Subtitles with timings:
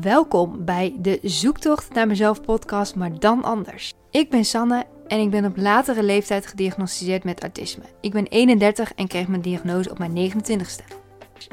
[0.00, 3.92] Welkom bij de Zoektocht naar mezelf podcast, maar dan anders.
[4.10, 7.82] Ik ben Sanne en ik ben op latere leeftijd gediagnosticeerd met autisme.
[8.00, 10.96] Ik ben 31 en kreeg mijn diagnose op mijn 29ste.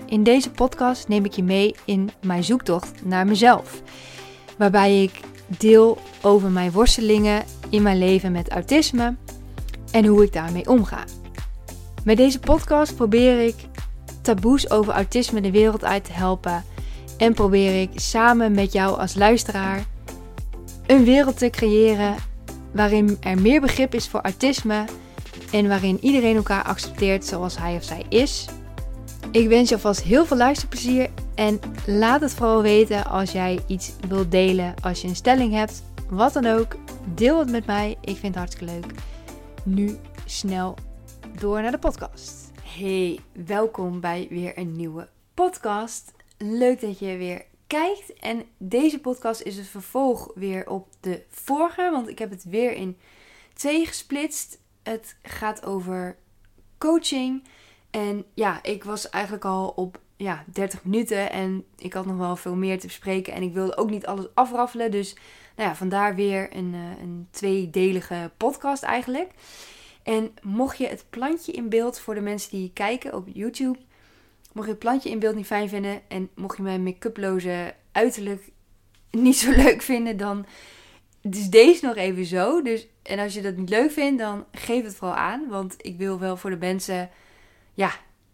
[0.05, 3.81] In deze podcast neem ik je mee in mijn zoektocht naar mezelf,
[4.57, 9.15] waarbij ik deel over mijn worstelingen in mijn leven met autisme
[9.91, 11.03] en hoe ik daarmee omga.
[12.03, 13.55] Met deze podcast probeer ik
[14.21, 16.63] taboes over autisme de wereld uit te helpen
[17.19, 19.85] en probeer ik samen met jou als luisteraar
[20.85, 22.15] een wereld te creëren
[22.71, 24.85] waarin er meer begrip is voor autisme
[25.51, 28.47] en waarin iedereen elkaar accepteert zoals hij of zij is.
[29.31, 33.91] Ik wens je alvast heel veel luisterplezier en laat het vooral weten als jij iets
[34.07, 36.75] wilt delen, als je een stelling hebt, wat dan ook.
[37.15, 38.91] Deel het met mij, ik vind het hartstikke leuk.
[39.63, 40.75] Nu snel
[41.39, 42.51] door naar de podcast.
[42.63, 46.18] Hey, welkom bij weer een nieuwe podcast.
[46.41, 48.13] Leuk dat je weer kijkt.
[48.13, 52.71] En deze podcast is het vervolg weer op de vorige, want ik heb het weer
[52.71, 52.97] in
[53.53, 54.59] twee gesplitst.
[54.83, 56.17] Het gaat over
[56.77, 57.43] coaching.
[57.89, 62.35] En ja, ik was eigenlijk al op ja, 30 minuten en ik had nog wel
[62.35, 63.33] veel meer te bespreken.
[63.33, 64.91] En ik wilde ook niet alles afraffelen.
[64.91, 65.15] Dus
[65.55, 69.31] nou ja, vandaar weer een, uh, een tweedelige podcast eigenlijk.
[70.03, 73.79] En mocht je het plantje in beeld voor de mensen die kijken op YouTube
[74.53, 78.49] Mocht je het plantje in beeld niet fijn vinden en mocht je mijn make-uploze uiterlijk
[79.11, 80.45] niet zo leuk vinden, dan
[81.21, 82.61] is deze nog even zo.
[82.61, 85.47] Dus, en als je dat niet leuk vindt, dan geef het vooral aan.
[85.47, 87.09] Want ik wil wel voor de mensen,
[87.73, 87.91] ja,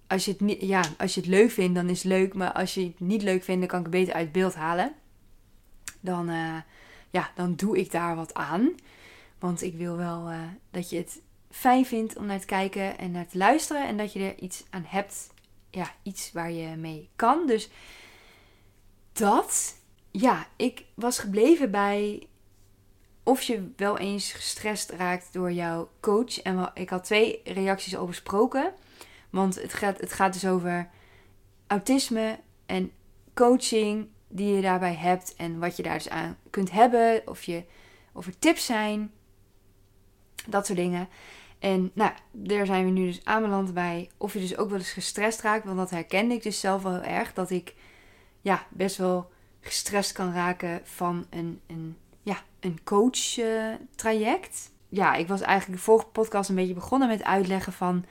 [0.08, 2.33] als je het, niet, ja, als je het leuk vindt, dan is het leuk.
[2.33, 4.93] Maar als je het niet leuk vindt, dan kan ik het beter uit beeld halen.
[5.99, 6.58] Dan, uh,
[7.09, 8.71] ja, dan doe ik daar wat aan.
[9.39, 10.39] Want ik wil wel uh,
[10.71, 13.88] dat je het fijn vindt om naar te kijken en naar te luisteren.
[13.88, 15.33] En dat je er iets aan hebt
[15.76, 17.48] ja, iets waar je mee kan.
[17.48, 17.70] Dus
[19.14, 19.76] dat,
[20.12, 22.28] ja, ik was gebleven bij
[23.23, 26.42] of je wel eens gestrest raakt door jouw coach.
[26.42, 28.73] En ik had twee reacties over gesproken.
[29.30, 30.89] Want het gaat, het gaat dus over
[31.67, 32.92] autisme en
[33.33, 35.36] coaching die je daarbij hebt.
[35.36, 37.22] En wat je daar dus aan kunt hebben.
[37.26, 37.64] Of, je,
[38.11, 39.11] of er tips zijn.
[40.48, 41.08] Dat soort dingen.
[41.65, 44.92] En nou, daar zijn we nu dus aanbeland bij of je dus ook wel eens
[44.92, 45.65] gestrest raakt.
[45.65, 47.33] Want dat herkende ik dus zelf wel heel erg.
[47.33, 47.76] Dat ik
[48.42, 49.31] ja, best wel
[49.61, 54.71] gestrest kan raken van een, een, ja, een coach uh, traject.
[54.89, 58.05] Ja, ik was eigenlijk de vorige podcast een beetje begonnen met uitleggen van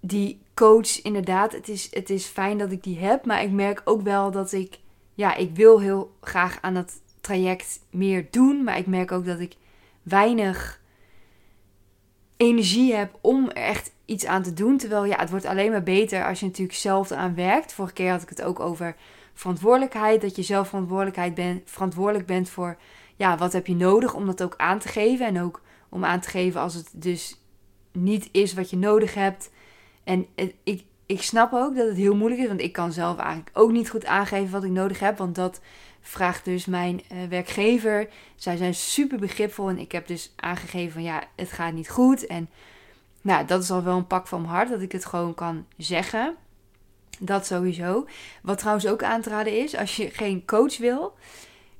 [0.00, 1.02] die coach.
[1.02, 3.26] Inderdaad, het is, het is fijn dat ik die heb.
[3.26, 4.78] Maar ik merk ook wel dat ik,
[5.14, 8.64] ja, ik wil heel graag aan dat traject meer doen.
[8.64, 9.56] Maar ik merk ook dat ik
[10.02, 10.84] weinig
[12.36, 14.76] energie heb om echt iets aan te doen.
[14.76, 17.72] Terwijl ja, het wordt alleen maar beter als je natuurlijk zelf eraan werkt.
[17.72, 18.96] Vorige keer had ik het ook over
[19.34, 20.20] verantwoordelijkheid.
[20.20, 22.76] Dat je zelf verantwoordelijkheid bent, verantwoordelijk bent voor
[23.16, 25.26] ja, wat heb je nodig om dat ook aan te geven.
[25.26, 27.40] En ook om aan te geven als het dus
[27.92, 29.50] niet is wat je nodig hebt.
[30.04, 30.26] En
[30.64, 32.48] ik, ik snap ook dat het heel moeilijk is.
[32.48, 35.18] Want ik kan zelf eigenlijk ook niet goed aangeven wat ik nodig heb.
[35.18, 35.60] Want dat
[36.06, 38.08] vraagt dus mijn uh, werkgever.
[38.36, 42.26] Zij zijn super begripvol en ik heb dus aangegeven van ja, het gaat niet goed.
[42.26, 42.48] En
[43.20, 45.66] nou, dat is al wel een pak van mijn hart dat ik het gewoon kan
[45.76, 46.36] zeggen.
[47.18, 48.06] Dat sowieso.
[48.42, 51.14] Wat trouwens ook aan te raden is, als je geen coach wil,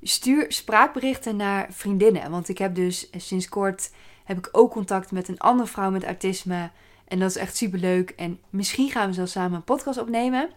[0.01, 2.31] stuur spraakberichten naar vriendinnen.
[2.31, 3.91] Want ik heb dus eh, sinds kort
[4.23, 6.69] heb ik ook contact met een andere vrouw met autisme.
[7.07, 8.09] En dat is echt super leuk.
[8.09, 10.49] En misschien gaan we zelfs samen een podcast opnemen.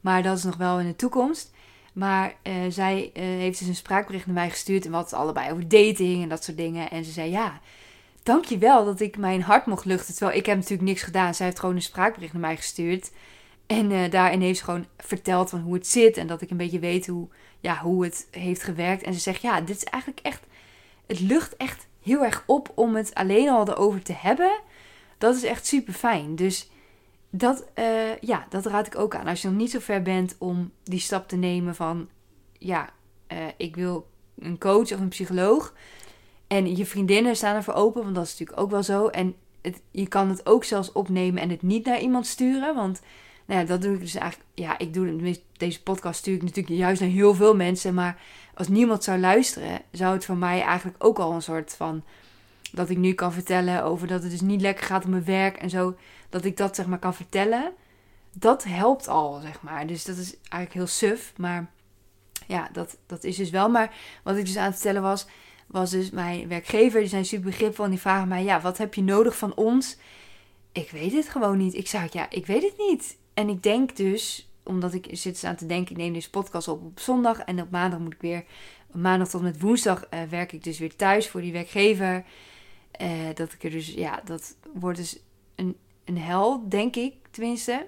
[0.00, 1.50] Maar dat is nog wel in de toekomst.
[1.92, 4.86] Maar uh, zij uh, heeft dus een spraakbericht naar mij gestuurd.
[4.86, 6.90] En het allebei over dating en dat soort dingen.
[6.90, 7.60] En ze zei: Ja,
[8.22, 10.14] dankjewel dat ik mijn hart mocht luchten.
[10.14, 11.34] Terwijl ik heb natuurlijk niks gedaan.
[11.34, 13.10] Zij heeft gewoon een spraakbericht naar mij gestuurd.
[13.66, 16.16] En uh, daarin heeft ze gewoon verteld van hoe het zit.
[16.16, 17.28] En dat ik een beetje weet hoe,
[17.60, 19.02] ja, hoe het heeft gewerkt.
[19.02, 20.40] En ze zegt: Ja, dit is eigenlijk echt.
[21.06, 24.60] Het lucht echt heel erg op om het alleen al erover te hebben.
[25.18, 26.36] Dat is echt super fijn.
[26.36, 26.70] Dus
[27.34, 29.26] dat, uh, ja, dat raad ik ook aan.
[29.26, 32.08] Als je nog niet zo ver bent om die stap te nemen van,
[32.58, 32.90] ja,
[33.32, 34.06] uh, ik wil
[34.38, 35.74] een coach of een psycholoog.
[36.46, 39.06] En je vriendinnen staan ervoor open, want dat is natuurlijk ook wel zo.
[39.06, 39.34] En
[39.90, 42.74] je kan het ook zelfs opnemen en het niet naar iemand sturen.
[42.74, 43.00] Want
[43.46, 44.50] nou ja, dat doe ik dus eigenlijk.
[44.54, 47.94] Ja, ik doe deze podcast stuur ik natuurlijk juist naar heel veel mensen.
[47.94, 48.20] Maar
[48.54, 52.02] als niemand zou luisteren, zou het voor mij eigenlijk ook al een soort van.
[52.72, 55.56] Dat ik nu kan vertellen over dat het dus niet lekker gaat op mijn werk
[55.56, 55.94] en zo
[56.32, 57.72] dat ik dat zeg maar kan vertellen,
[58.32, 59.86] dat helpt al, zeg maar.
[59.86, 61.70] Dus dat is eigenlijk heel suf, maar
[62.46, 63.68] ja, dat, dat is dus wel.
[63.68, 63.94] Maar
[64.24, 65.26] wat ik dus aan het vertellen was,
[65.66, 68.94] was dus mijn werkgever, die zijn super begripvol en die vragen mij, ja, wat heb
[68.94, 69.96] je nodig van ons?
[70.72, 71.74] Ik weet het gewoon niet.
[71.74, 73.16] Ik zei, ja, ik weet het niet.
[73.34, 76.68] En ik denk dus omdat ik zit eens aan te denken, ik neem deze podcast
[76.68, 77.38] op op zondag.
[77.38, 78.44] En op maandag moet ik weer,
[78.92, 82.24] maandag tot met woensdag uh, werk ik dus weer thuis voor die werkgever.
[83.02, 85.18] Uh, dat ik er dus, ja, dat wordt dus
[85.54, 87.86] een, een hel, denk ik tenminste.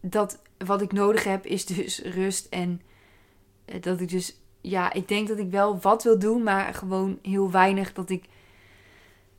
[0.00, 2.80] Dat wat ik nodig heb is dus rust en
[3.66, 7.18] uh, dat ik dus, ja, ik denk dat ik wel wat wil doen, maar gewoon
[7.22, 8.24] heel weinig dat ik,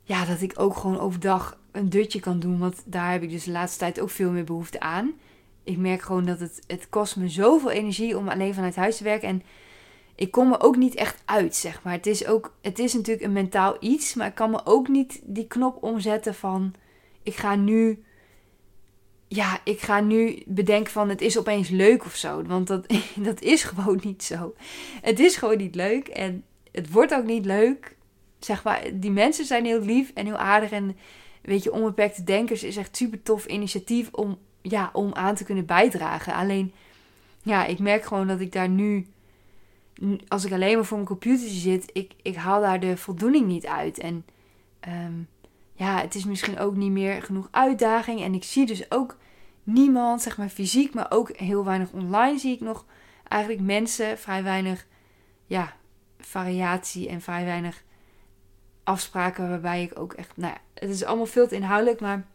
[0.02, 2.58] ja, dat ik ook gewoon overdag een dutje kan doen.
[2.58, 5.14] Want daar heb ik dus de laatste tijd ook veel meer behoefte aan
[5.68, 9.04] ik merk gewoon dat het, het kost me zoveel energie om alleen vanuit huis te
[9.04, 9.28] werken.
[9.28, 9.42] En
[10.14, 11.92] ik kom me ook niet echt uit, zeg maar.
[11.92, 15.20] Het is, ook, het is natuurlijk een mentaal iets, maar ik kan me ook niet
[15.24, 16.74] die knop omzetten van...
[17.28, 18.02] Ik ga nu...
[19.28, 22.42] Ja, ik ga nu bedenken van het is opeens leuk of zo.
[22.42, 22.86] Want dat,
[23.28, 24.54] dat is gewoon niet zo.
[25.02, 27.96] Het is gewoon niet leuk en het wordt ook niet leuk.
[28.38, 30.96] Zeg maar, die mensen zijn heel lief en heel aardig en
[31.42, 35.66] weet je, onbeperkte denkers is echt super tof initiatief om ja, om aan te kunnen
[35.66, 36.34] bijdragen.
[36.34, 36.72] Alleen,
[37.42, 39.06] ja, ik merk gewoon dat ik daar nu,
[40.28, 43.66] als ik alleen maar voor mijn computer zit, ik, ik haal daar de voldoening niet
[43.66, 43.98] uit.
[43.98, 44.24] En
[44.80, 45.14] ehm,
[45.78, 48.22] ja, het is misschien ook niet meer genoeg uitdaging.
[48.22, 49.16] En ik zie dus ook
[49.62, 52.84] niemand, zeg maar fysiek, maar ook heel weinig online zie ik nog
[53.28, 54.86] eigenlijk mensen, vrij weinig,
[55.46, 55.72] ja,
[56.20, 57.82] variatie en vrij weinig
[58.84, 62.26] afspraken waarbij ik ook echt, nou ja, het is allemaal veel te inhoudelijk, maar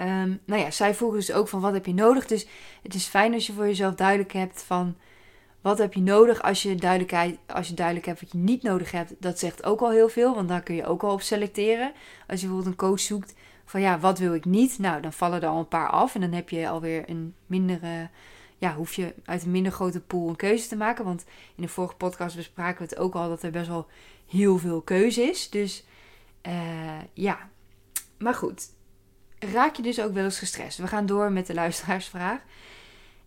[0.00, 2.26] Um, nou ja, zij vroegen dus ook van wat heb je nodig.
[2.26, 2.46] Dus
[2.82, 4.96] het is fijn als je voor jezelf duidelijk hebt van
[5.66, 8.90] wat heb je nodig als je, duidelijkheid, als je duidelijk hebt wat je niet nodig
[8.90, 9.14] hebt.
[9.18, 11.92] Dat zegt ook al heel veel, want daar kun je ook al op selecteren.
[12.26, 13.34] Als je bijvoorbeeld een coach zoekt
[13.64, 14.78] van ja, wat wil ik niet?
[14.78, 18.08] Nou, dan vallen er al een paar af en dan heb je alweer een mindere,
[18.58, 21.04] ja, hoef je uit een minder grote pool een keuze te maken.
[21.04, 21.24] Want
[21.56, 23.86] in de vorige podcast bespraken we het ook al dat er best wel
[24.26, 25.50] heel veel keuze is.
[25.50, 25.84] Dus
[26.46, 27.48] uh, ja,
[28.18, 28.68] maar goed,
[29.38, 30.78] raak je dus ook wel eens gestrest?
[30.78, 32.40] We gaan door met de luisteraarsvraag.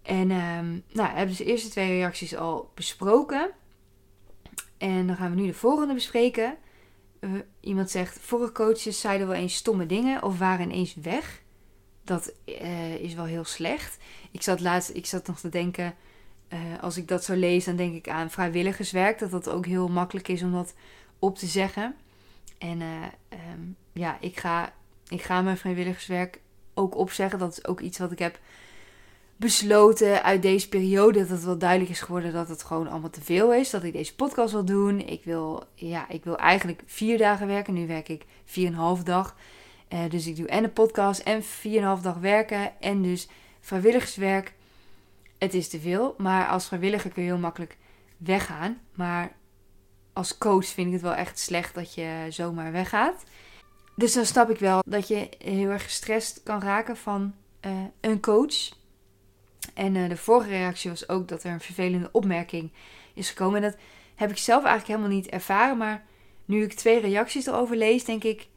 [0.02, 3.52] En um, nou, we hebben dus de eerste twee reacties al besproken.
[4.78, 6.58] En dan gaan we nu de volgende bespreken.
[7.20, 11.42] Uh, iemand zegt: Vorige coaches zeiden wel eens stomme dingen of waren ineens weg.
[12.04, 13.98] Dat uh, is wel heel slecht.
[14.32, 15.96] Ik zat laatst, ik zat nog te denken.
[16.54, 19.20] Uh, als ik dat zo lees, dan denk ik aan vrijwilligerswerk.
[19.20, 20.74] Dat dat ook heel makkelijk is om dat
[21.20, 21.96] op te zeggen.
[22.58, 22.82] En
[23.52, 24.74] um, ja, ik ga
[25.10, 26.42] ik ga mijn vrijwilligerswerk
[26.74, 27.40] ook opzeggen.
[27.40, 28.40] Dat is ook iets wat ik heb
[29.40, 31.20] besloten uit deze periode.
[31.20, 33.70] Dat het wel duidelijk is geworden dat het gewoon allemaal te veel is.
[33.70, 35.00] Dat ik deze podcast wil doen.
[35.00, 37.74] Ik wil, ja, ik wil eigenlijk vier dagen werken.
[37.74, 39.36] Nu werk ik vier en een half dag.
[39.90, 42.82] Uh, dus ik doe en een podcast en vier en een half dag werken.
[42.82, 43.28] En dus
[43.60, 44.54] vrijwilligerswerk.
[45.38, 46.16] Het is te veel.
[46.18, 47.78] Maar als vrijwilliger kun je heel makkelijk
[48.18, 48.80] weggaan.
[48.94, 49.32] Maar
[50.14, 53.24] als coach vind ik het wel echt slecht dat je zomaar weggaat.
[53.96, 57.34] Dus dan snap ik wel dat je heel erg gestrest kan raken van
[57.66, 57.72] uh,
[58.02, 58.78] een coach.
[59.74, 62.72] En uh, de vorige reactie was ook dat er een vervelende opmerking
[63.14, 63.64] is gekomen.
[63.64, 63.80] En dat
[64.16, 65.78] heb ik zelf eigenlijk helemaal niet ervaren.
[65.78, 66.06] Maar
[66.46, 68.48] nu ik twee reacties erover lees, denk ik.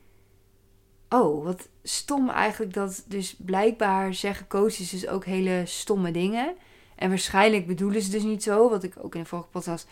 [1.09, 6.55] Oh, wat stom eigenlijk dat dus blijkbaar zeggen coaches dus ook hele stomme dingen.
[6.97, 9.89] En waarschijnlijk bedoelen ze dus niet zo, wat ik ook in de vorige podcast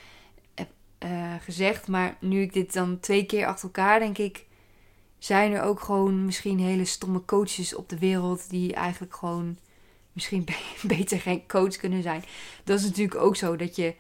[0.55, 0.69] heb
[1.05, 1.89] uh, gezegd.
[1.89, 4.49] Maar nu ik dit dan twee keer achter elkaar, denk ik
[5.21, 9.59] zijn er ook gewoon misschien hele stomme coaches op de wereld die eigenlijk gewoon
[10.13, 10.47] misschien
[10.83, 12.25] beter geen coach kunnen zijn.
[12.65, 13.95] Dat is natuurlijk ook zo dat je,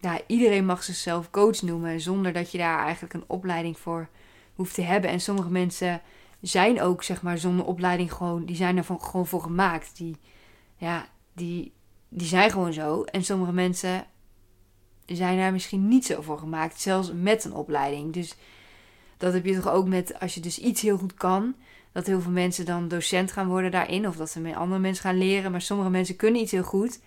[0.00, 4.08] ja, iedereen mag zichzelf coach noemen zonder dat je daar eigenlijk een opleiding voor
[4.54, 5.10] hoeft te hebben.
[5.10, 6.00] En sommige mensen
[6.40, 9.96] zijn ook, zeg maar, zonder opleiding gewoon, die zijn er gewoon voor gemaakt.
[9.96, 10.16] Die,
[10.76, 11.72] ja, die,
[12.08, 13.02] die zijn gewoon zo.
[13.02, 14.06] En sommige mensen
[15.06, 18.12] zijn daar misschien niet zo voor gemaakt, zelfs met een opleiding.
[18.12, 18.34] Dus
[19.16, 21.54] dat heb je toch ook met als je dus iets heel goed kan.
[21.96, 24.08] Dat heel veel mensen dan docent gaan worden daarin.
[24.08, 25.50] Of dat ze met andere mensen gaan leren.
[25.50, 27.00] Maar sommige mensen kunnen iets heel goed.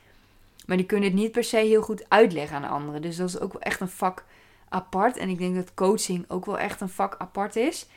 [0.65, 3.01] Maar die kunnen het niet per se heel goed uitleggen aan anderen.
[3.01, 4.25] Dus dat is ook wel echt een vak
[4.69, 5.17] apart.
[5.17, 7.87] En ik denk dat coaching ook wel echt een vak apart is.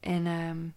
[0.00, 0.74] En um,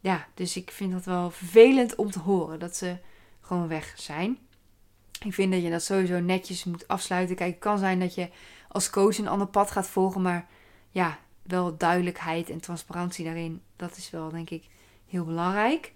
[0.00, 2.96] ja, dus ik vind dat wel vervelend om te horen dat ze
[3.40, 4.38] gewoon weg zijn.
[5.24, 7.36] Ik vind dat je dat sowieso netjes moet afsluiten.
[7.36, 8.28] Kijk, het kan zijn dat je
[8.68, 10.22] als coach een ander pad gaat volgen.
[10.22, 10.46] Maar
[10.90, 13.62] ja, wel duidelijkheid en transparantie daarin.
[13.76, 14.72] Dat is wel, denk ik,
[15.06, 15.92] heel belangrijk.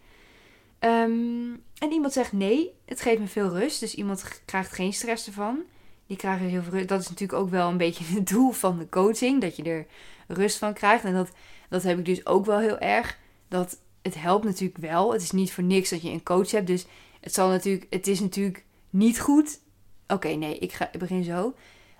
[0.78, 3.80] Ehm, en iemand zegt nee, het geeft me veel rust.
[3.80, 5.58] Dus iemand krijgt geen stress ervan.
[6.06, 6.88] Die krijgen heel veel rust.
[6.88, 9.40] Dat is natuurlijk ook wel een beetje het doel van de coaching.
[9.40, 9.86] Dat je er
[10.26, 11.04] rust van krijgt.
[11.04, 11.30] En dat,
[11.68, 13.18] dat heb ik dus ook wel heel erg.
[13.48, 15.12] Dat het helpt natuurlijk wel.
[15.12, 16.66] Het is niet voor niks dat je een coach hebt.
[16.66, 16.86] Dus
[17.20, 19.60] het, zal natuurlijk, het is natuurlijk niet goed.
[20.06, 21.54] Oké, nee, ik, ga, ik begin zo.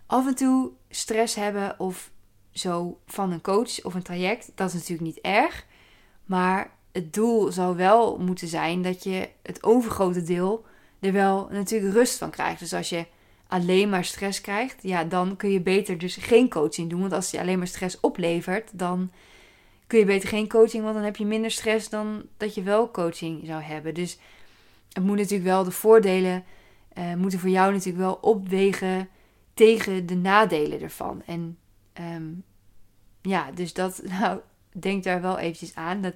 [0.06, 2.10] Af en toe stress hebben of
[2.50, 5.66] zo van een coach of een traject, dat is natuurlijk niet erg.
[6.24, 10.64] Maar het doel zou wel moeten zijn dat je het overgrote deel
[11.00, 12.61] er wel natuurlijk rust van krijgt.
[12.61, 13.07] Dus als je
[13.47, 17.00] alleen maar stress krijgt, ja, dan kun je beter dus geen coaching doen.
[17.00, 19.11] Want als je alleen maar stress oplevert, dan
[19.87, 22.90] kun je beter geen coaching, want dan heb je minder stress dan dat je wel
[22.90, 23.95] coaching zou hebben.
[23.95, 24.19] Dus
[24.93, 26.45] het moet natuurlijk wel de voordelen
[26.99, 29.09] uh, moeten voor jou natuurlijk wel opwegen
[29.55, 31.23] tegen de nadelen ervan.
[31.26, 31.59] En
[31.93, 32.26] ehm,
[33.23, 34.40] ja, dus dat, nou,
[34.73, 36.02] denk daar wel eventjes aan.
[36.02, 36.14] Dat,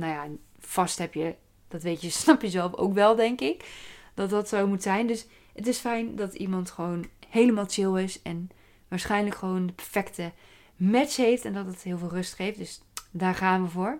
[0.00, 0.26] nou ja,
[0.58, 1.34] vast heb je,
[1.68, 3.64] dat weet je, snap je zelf ook wel, denk ik.
[4.14, 5.06] Dat dat zo moet zijn.
[5.06, 8.50] Dus het is fijn dat iemand gewoon helemaal chill is en
[8.88, 10.32] waarschijnlijk gewoon de perfecte
[10.76, 12.58] match heeft en dat het heel veel rust geeft.
[12.58, 12.80] Dus
[13.10, 13.98] daar gaan we voor.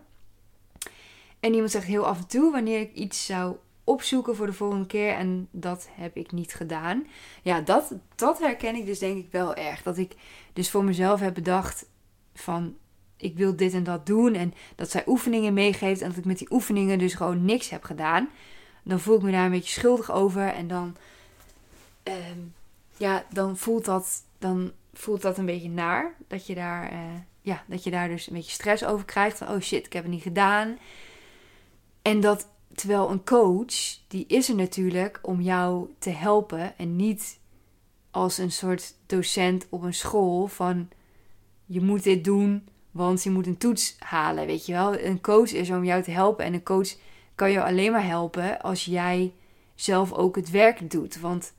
[1.40, 4.86] En iemand zegt heel af en toe wanneer ik iets zou opzoeken voor de volgende
[4.86, 7.06] keer en dat heb ik niet gedaan.
[7.42, 9.82] Ja, dat, dat herken ik dus denk ik wel erg.
[9.82, 10.12] Dat ik
[10.52, 11.86] dus voor mezelf heb bedacht
[12.34, 12.76] van
[13.20, 16.38] ik wil dit en dat doen en dat zij oefeningen meegeeft en dat ik met
[16.38, 18.28] die oefeningen dus gewoon niks heb gedaan.
[18.82, 20.96] Dan voel ik me daar een beetje schuldig over en dan,
[22.02, 22.38] ehm,
[22.96, 26.14] ja, dan voelt dat, dan voelt dat een beetje naar.
[26.28, 26.98] Dat je daar, uh,
[27.40, 29.38] ja, dat je daar dus een beetje stress over krijgt.
[29.38, 30.78] Van, oh shit, ik heb het niet gedaan.
[32.02, 36.78] En dat terwijl een coach, die is er natuurlijk om jou te helpen.
[36.78, 37.38] En niet
[38.10, 40.88] als een soort docent op een school van
[41.66, 44.98] je moet dit doen, want je moet een toets halen, weet je wel.
[44.98, 46.88] Een coach is om jou te helpen en een coach
[47.34, 49.32] kan je alleen maar helpen als jij
[49.74, 51.20] zelf ook het werk doet.
[51.20, 51.52] Want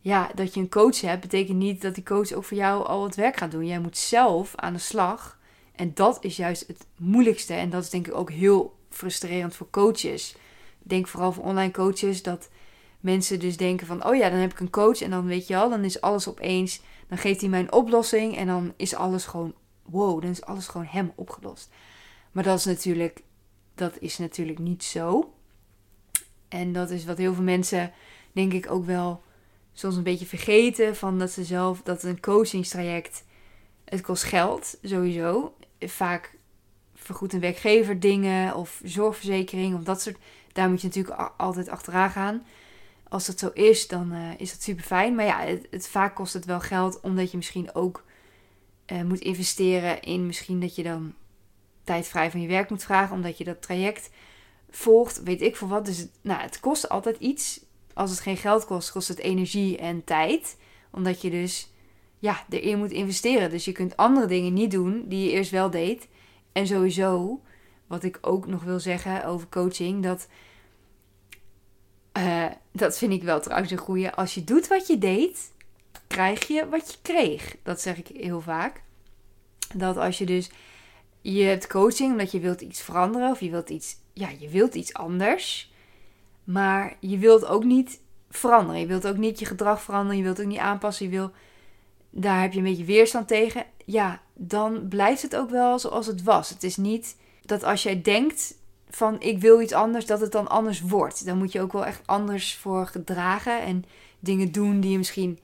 [0.00, 3.04] ja, dat je een coach hebt, betekent niet dat die coach ook voor jou al
[3.04, 3.66] het werk gaat doen.
[3.66, 5.38] Jij moet zelf aan de slag.
[5.74, 7.54] En dat is juist het moeilijkste.
[7.54, 10.34] En dat is denk ik ook heel frustrerend voor coaches.
[10.82, 12.48] Ik denk vooral voor online coaches dat
[13.00, 14.06] mensen dus denken van...
[14.06, 16.28] oh ja, dan heb ik een coach en dan weet je al, dan is alles
[16.28, 16.80] opeens...
[17.08, 19.54] dan geeft hij mij een oplossing en dan is alles gewoon...
[19.90, 21.70] wow, dan is alles gewoon hem opgelost.
[22.32, 23.22] Maar dat is natuurlijk,
[23.74, 25.34] dat is natuurlijk niet zo.
[26.48, 27.92] En dat is wat heel veel mensen,
[28.32, 29.22] denk ik, ook wel
[29.72, 33.24] soms een beetje vergeten van dat ze zelf dat een coachingstraject
[33.84, 35.54] het kost geld sowieso.
[35.80, 36.38] Vaak
[36.94, 40.16] vergoedt een werkgever dingen of zorgverzekering of dat soort.
[40.52, 42.46] Daar moet je natuurlijk altijd achteraan gaan.
[43.08, 45.14] Als dat zo is, dan uh, is dat super fijn.
[45.14, 48.04] Maar ja, het, het, vaak kost het wel geld omdat je misschien ook
[48.92, 51.14] uh, moet investeren in misschien dat je dan
[51.84, 54.10] tijd vrij van je werk moet vragen omdat je dat traject
[54.70, 55.84] volgt, weet ik voor wat.
[55.84, 57.60] Dus het, nou, het kost altijd iets
[57.94, 60.56] als het geen geld kost, kost het energie en tijd.
[60.90, 61.72] Omdat je dus
[62.18, 63.50] ja, erin moet investeren.
[63.50, 66.08] Dus je kunt andere dingen niet doen die je eerst wel deed.
[66.52, 67.40] En sowieso,
[67.86, 70.28] wat ik ook nog wil zeggen over coaching, dat.
[72.18, 74.14] Uh, dat vind ik wel trouwens een goede.
[74.14, 75.52] Als je doet wat je deed,
[76.06, 77.56] krijg je wat je kreeg.
[77.62, 78.82] Dat zeg ik heel vaak.
[79.74, 80.50] Dat als je dus.
[81.20, 83.96] Je hebt coaching omdat je wilt iets veranderen of je wilt iets.
[84.12, 85.72] Ja, je wilt iets anders.
[86.44, 88.80] Maar je wilt ook niet veranderen.
[88.80, 90.16] Je wilt ook niet je gedrag veranderen.
[90.16, 91.04] Je wilt ook niet aanpassen.
[91.04, 91.30] Je wil,
[92.10, 93.64] daar heb je een beetje weerstand tegen.
[93.84, 96.48] Ja, dan blijft het ook wel zoals het was.
[96.48, 98.54] Het is niet dat als jij denkt
[98.90, 101.24] van ik wil iets anders, dat het dan anders wordt.
[101.26, 103.60] Dan moet je ook wel echt anders voor gedragen.
[103.62, 103.84] En
[104.18, 105.38] dingen doen die je misschien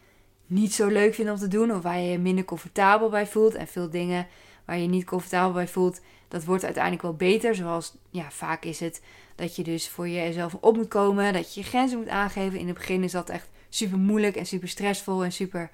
[0.47, 1.73] niet zo leuk vindt om te doen.
[1.73, 3.55] Of waar je je minder comfortabel bij voelt.
[3.55, 4.27] En veel dingen
[4.65, 6.01] waar je je niet comfortabel bij voelt.
[6.29, 7.55] Dat wordt uiteindelijk wel beter.
[7.55, 9.03] Zoals ja, vaak is het
[9.35, 11.33] dat je dus voor jezelf op moet komen.
[11.33, 12.59] Dat je je grenzen moet aangeven.
[12.59, 15.71] In het begin is dat echt super moeilijk en super stressvol en super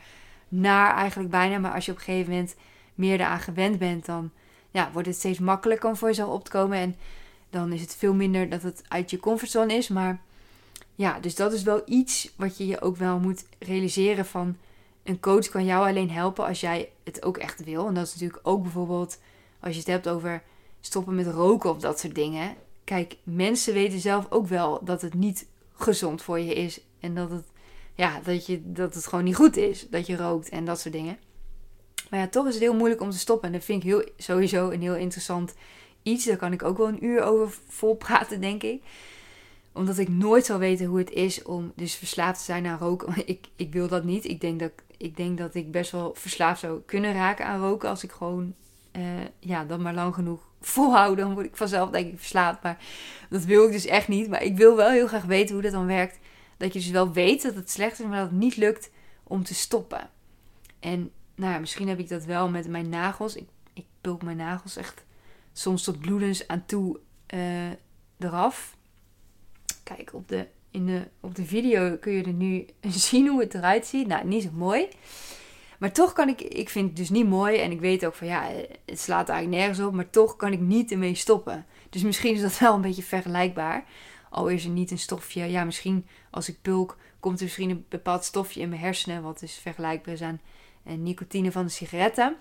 [0.48, 1.58] naar eigenlijk bijna.
[1.58, 2.54] Maar als je op een gegeven moment
[2.94, 4.30] meer eraan gewend bent, dan
[4.70, 6.78] ja, wordt het steeds makkelijker om voor jezelf op te komen.
[6.78, 6.96] En
[7.50, 9.88] dan is het veel minder dat het uit je comfortzone is.
[9.88, 10.20] Maar
[11.02, 14.56] ja, dus dat is wel iets wat je je ook wel moet realiseren van...
[15.02, 17.86] Een coach kan jou alleen helpen als jij het ook echt wil.
[17.86, 19.18] En dat is natuurlijk ook bijvoorbeeld
[19.60, 20.42] als je het hebt over
[20.80, 22.54] stoppen met roken of dat soort dingen.
[22.84, 26.80] Kijk, mensen weten zelf ook wel dat het niet gezond voor je is.
[27.00, 27.44] En dat het,
[27.94, 30.94] ja, dat, je, dat het gewoon niet goed is dat je rookt en dat soort
[30.94, 31.18] dingen.
[32.10, 33.46] Maar ja, toch is het heel moeilijk om te stoppen.
[33.46, 35.54] En dat vind ik heel, sowieso een heel interessant
[36.02, 36.24] iets.
[36.24, 38.82] Daar kan ik ook wel een uur over vol praten, denk ik.
[39.72, 43.14] Omdat ik nooit zal weten hoe het is om dus verslaafd te zijn aan roken.
[43.26, 44.24] Ik, ik wil dat niet.
[44.24, 47.88] Ik denk dat, ik denk dat ik best wel verslaafd zou kunnen raken aan roken.
[47.88, 48.54] Als ik gewoon,
[48.92, 49.02] uh,
[49.38, 52.62] ja, dan maar lang genoeg volhouden, dan word ik vanzelf denk ik verslaafd.
[52.62, 52.84] Maar
[53.30, 54.28] dat wil ik dus echt niet.
[54.28, 56.18] Maar ik wil wel heel graag weten hoe dat dan werkt.
[56.56, 58.90] Dat je dus wel weet dat het slecht is, maar dat het niet lukt
[59.22, 60.10] om te stoppen.
[60.80, 63.36] En nou ja, misschien heb ik dat wel met mijn nagels.
[63.36, 65.04] Ik, ik pulp mijn nagels echt
[65.52, 66.98] soms tot bloedens aan toe
[67.34, 67.70] uh,
[68.18, 68.76] eraf.
[69.82, 73.54] Kijk, op de, in de, op de video kun je er nu zien hoe het
[73.54, 74.06] eruit ziet.
[74.06, 74.88] Nou, niet zo mooi.
[75.78, 78.26] Maar toch kan ik, ik vind het dus niet mooi en ik weet ook van
[78.26, 78.50] ja,
[78.84, 81.66] het slaat eigenlijk nergens op, maar toch kan ik niet ermee stoppen.
[81.90, 83.84] Dus misschien is dat wel een beetje vergelijkbaar.
[84.30, 85.44] Al is er niet een stofje.
[85.44, 89.22] Ja, misschien als ik pulk, komt er misschien een bepaald stofje in mijn hersenen.
[89.22, 90.40] Wat dus vergelijkbaar is aan
[90.84, 92.36] eh, nicotine van de sigaretten.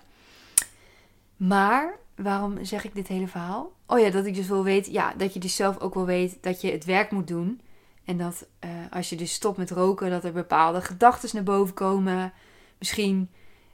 [1.36, 3.72] Maar waarom zeg ik dit hele verhaal?
[3.86, 6.38] Oh ja, dat ik dus wil weten, ja, dat je dus zelf ook wel weet
[6.40, 7.60] dat je het werk moet doen.
[8.04, 11.74] En dat uh, als je dus stopt met roken, dat er bepaalde gedachten naar boven
[11.74, 12.32] komen.
[12.78, 13.30] Misschien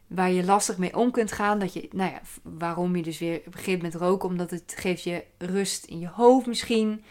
[0.07, 1.59] waar je lastig mee om kunt gaan.
[1.59, 5.25] Dat je, nou ja, waarom je dus weer begint met roken, omdat het geeft je
[5.38, 7.04] rust in je hoofd misschien.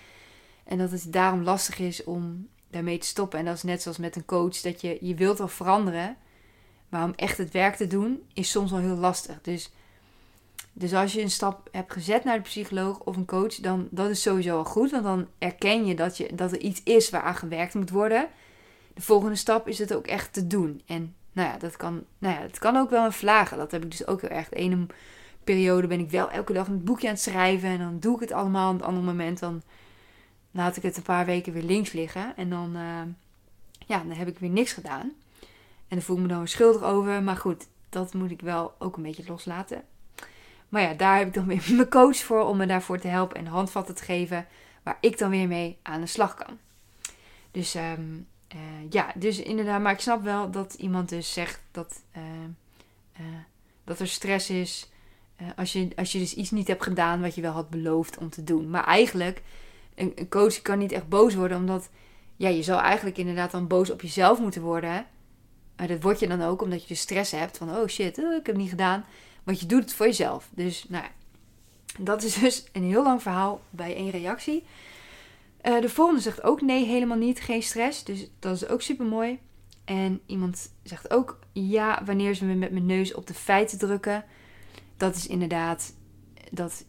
[0.63, 3.39] En dat het daarom lastig is om daarmee te stoppen.
[3.39, 6.17] En dat is net zoals met een coach, dat je, je wilt wel veranderen.
[6.89, 9.41] Maar om echt het werk te doen, is soms wel heel lastig.
[9.41, 9.71] Dus
[10.79, 14.09] dus als je een stap hebt gezet naar de psycholoog of een coach, dan dat
[14.09, 14.91] is sowieso al goed.
[14.91, 18.27] Want dan erken je dat, je dat er iets is waaraan gewerkt moet worden.
[18.93, 20.81] De volgende stap is het ook echt te doen.
[20.85, 23.57] En nou ja, dat kan, nou ja, het kan ook wel een vlagen.
[23.57, 24.49] Dat heb ik dus ook heel erg.
[24.49, 24.85] De ene
[25.43, 27.69] periode ben ik wel elke dag een boekje aan het schrijven.
[27.69, 28.69] En dan doe ik het allemaal.
[28.69, 29.61] En het andere moment dan
[30.51, 32.35] laat ik het een paar weken weer links liggen.
[32.35, 33.01] En dan, uh,
[33.85, 35.11] ja, dan heb ik weer niks gedaan.
[35.87, 37.23] En dan voel ik me dan weer schuldig over.
[37.23, 39.83] Maar goed, dat moet ik wel ook een beetje loslaten.
[40.69, 43.37] Maar ja, daar heb ik dan weer mijn coach voor om me daarvoor te helpen
[43.37, 44.47] en handvatten te geven
[44.83, 46.57] waar ik dan weer mee aan de slag kan.
[47.51, 48.01] Dus ehm,
[48.47, 48.57] eh,
[48.89, 52.23] ja, dus inderdaad, maar ik snap wel dat iemand dus zegt dat, uh,
[53.19, 53.25] uh,
[53.83, 54.89] dat er stress is
[55.55, 58.29] als, je, als je dus iets niet hebt gedaan wat je wel had beloofd om
[58.29, 58.69] te doen.
[58.69, 59.41] Maar eigenlijk,
[59.95, 61.89] een, een coach kan niet echt boos worden, omdat
[62.35, 65.05] ja, je zou eigenlijk inderdaad dan boos op jezelf moeten worden.
[65.75, 68.23] Maar dat word je dan ook omdat je dus stress hebt van, oh shit, ik
[68.23, 69.05] heb het niet gedaan.
[69.47, 70.49] Want je doet het voor jezelf.
[70.51, 71.11] Dus nou ja,
[71.99, 74.63] dat is dus een heel lang verhaal bij één reactie.
[75.63, 78.03] Uh, de volgende zegt ook nee, helemaal niet, geen stress.
[78.03, 79.39] Dus dat is ook super mooi.
[79.85, 84.25] En iemand zegt ook ja, wanneer ze me met mijn neus op de feiten drukken.
[84.97, 85.93] Dat is inderdaad,
[86.51, 86.85] dat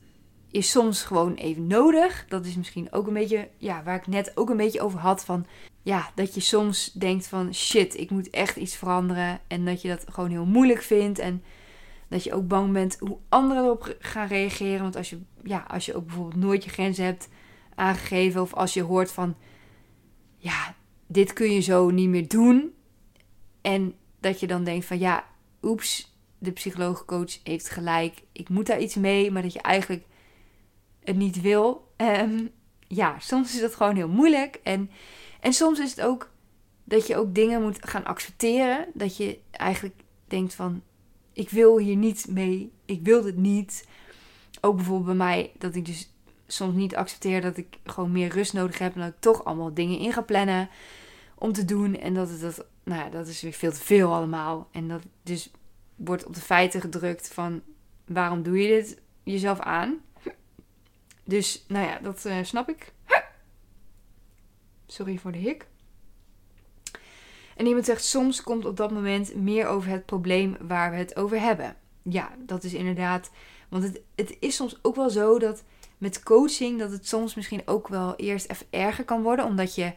[0.51, 2.25] is soms gewoon even nodig.
[2.29, 5.25] Dat is misschien ook een beetje, ja, waar ik net ook een beetje over had
[5.25, 5.47] van,
[5.83, 9.41] ja, dat je soms denkt van shit, ik moet echt iets veranderen.
[9.47, 11.19] En dat je dat gewoon heel moeilijk vindt.
[11.19, 11.43] En
[12.09, 14.83] dat je ook bang bent hoe anderen erop gaan reageren.
[14.83, 17.29] Want als je, ja, als je ook bijvoorbeeld nooit je grenzen hebt
[17.75, 18.41] aangegeven.
[18.41, 19.37] Of als je hoort van,
[20.37, 20.75] ja,
[21.07, 22.75] dit kun je zo niet meer doen.
[23.61, 25.25] En dat je dan denkt van, ja,
[25.63, 28.23] oeps, de psycholoogcoach heeft gelijk.
[28.33, 30.05] Ik moet daar iets mee, maar dat je eigenlijk
[31.05, 31.93] het niet wil.
[31.97, 32.51] Um,
[32.89, 34.61] ja, soms is dat gewoon heel moeilijk.
[34.63, 34.91] En,
[35.41, 36.31] en soms is het ook
[36.85, 38.87] dat je ook dingen moet gaan accepteren.
[38.95, 40.83] Dat je eigenlijk denkt van,
[41.39, 42.73] ik wil hier niet mee.
[42.85, 43.89] Ik wil het niet.
[44.61, 46.13] Ook bijvoorbeeld bij mij dat ik dus
[46.47, 48.95] soms niet accepteer dat ik gewoon meer rust nodig heb.
[48.95, 50.69] En dat ik toch allemaal dingen in ga plannen
[51.35, 51.97] om te doen.
[51.97, 54.69] En dat het dat, nou ja, dat is weer veel te veel allemaal.
[54.73, 55.51] En dat dus
[55.97, 57.63] wordt op de feiten gedrukt van
[58.05, 60.01] waarom doe je dit jezelf aan?
[61.25, 62.93] Dus nou ja, dat uh, snap ik.
[64.87, 65.67] Sorry voor de hik.
[67.59, 71.17] En iemand zegt, soms komt op dat moment meer over het probleem waar we het
[71.17, 71.77] over hebben.
[72.03, 73.31] Ja, dat is inderdaad.
[73.69, 75.65] Want het, het is soms ook wel zo dat
[75.99, 79.45] met coaching, dat het soms misschien ook wel eerst even erger kan worden.
[79.45, 79.93] Omdat je,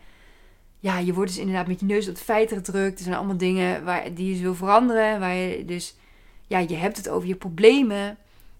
[0.79, 2.97] ja, je wordt dus inderdaad met je neus op de feiten gedrukt.
[2.97, 5.19] Er zijn allemaal dingen waar, die je wil veranderen.
[5.19, 5.95] Waar je dus,
[6.47, 8.17] ja, je hebt het over je problemen.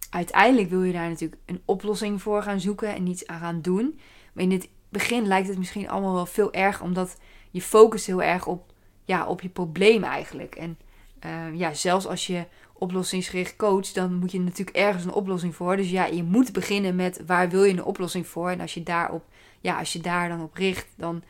[0.10, 4.00] Uiteindelijk wil je daar natuurlijk een oplossing voor gaan zoeken en niets aan gaan doen.
[4.34, 7.18] Maar in het begin lijkt het misschien allemaal wel veel erger, omdat
[7.52, 8.71] je focust heel erg op
[9.06, 10.56] ja, op je probleem eigenlijk.
[10.56, 10.78] En
[11.26, 15.78] uh, ja, zelfs als je oplossingsgericht coach, dan moet je natuurlijk ergens een oplossing voor.
[15.78, 18.50] Dus ja, je moet beginnen met waar wil je een oplossing voor.
[18.50, 19.24] En als je daarop,
[19.60, 21.24] ja, als je daar dan op richt, dan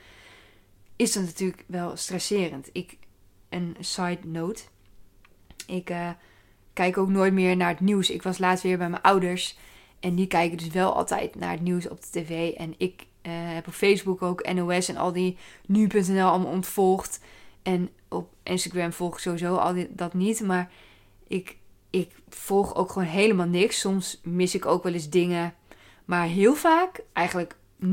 [0.95, 2.69] is dat natuurlijk wel stresserend.
[2.71, 2.97] Ik,
[3.49, 4.63] een side note.
[5.67, 6.09] Ik uh,
[6.73, 8.09] kijk ook nooit meer naar het nieuws.
[8.09, 9.57] Ik was laatst weer bij mijn ouders.
[9.99, 12.53] En die kijken dus wel altijd naar het nieuws op de tv.
[12.53, 17.19] En ik uh, heb op Facebook ook NOS en al die nu.nl allemaal ontvolgd.
[17.63, 20.41] En op Instagram volg ik sowieso al dat niet.
[20.41, 20.71] Maar
[21.27, 21.57] ik,
[21.89, 23.79] ik volg ook gewoon helemaal niks.
[23.79, 25.53] Soms mis ik ook wel eens dingen.
[26.05, 27.87] Maar heel vaak, eigenlijk 99%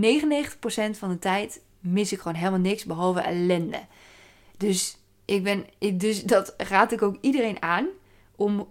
[0.90, 3.80] van de tijd, mis ik gewoon helemaal niks behalve ellende.
[4.56, 7.86] Dus, ik ben, dus dat raad ik ook iedereen aan
[8.36, 8.68] om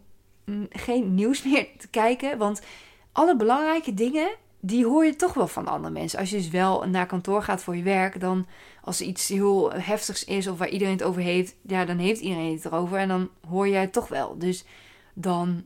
[0.69, 2.37] geen nieuws meer te kijken.
[2.37, 2.61] Want
[3.11, 4.29] alle belangrijke dingen,
[4.59, 6.19] die hoor je toch wel van andere mensen.
[6.19, 8.45] Als je dus wel naar kantoor gaat voor je werk, dan
[8.81, 12.19] als er iets heel heftigs is of waar iedereen het over heeft, ja, dan heeft
[12.19, 14.37] iedereen het erover en dan hoor jij het toch wel.
[14.37, 14.65] Dus
[15.13, 15.63] dan,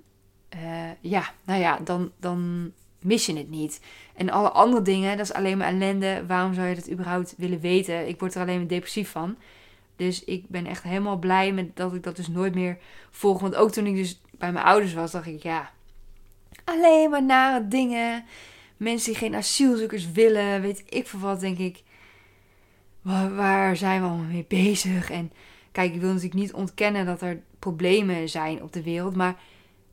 [0.56, 3.82] uh, ja, nou ja, dan, dan mis je het niet.
[4.16, 6.24] En alle andere dingen, dat is alleen maar ellende.
[6.28, 8.08] Waarom zou je dat überhaupt willen weten?
[8.08, 9.38] Ik word er alleen maar depressief van.
[9.96, 12.78] Dus ik ben echt helemaal blij met dat ik dat dus nooit meer
[13.10, 13.40] volg.
[13.40, 15.72] Want ook toen ik dus bij mijn ouders was, dacht ik, ja,
[16.64, 18.26] alleen maar nare dingen.
[18.82, 21.84] Mensen die geen asielzoekers willen, weet ik veel wat, denk ik
[23.36, 25.10] waar, zijn we allemaal mee bezig?
[25.10, 25.32] En
[25.72, 29.15] kijk, ik wil natuurlijk niet ontkennen dat er problemen zijn op de wereld.
[29.15, 29.39] Maar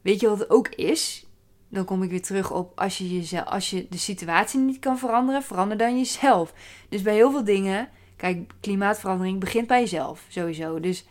[0.03, 1.27] weet je wat het ook is?
[1.69, 4.99] Dan kom ik weer terug op als je, jezelf, als je de situatie niet kan
[4.99, 6.53] veranderen, verander dan jezelf.
[6.89, 10.81] Dus bij heel veel dingen, kijk, klimaatverandering begint bij jezelf sowieso.
[10.81, 11.07] Dus